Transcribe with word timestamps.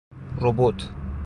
روبوت 0.41 0.89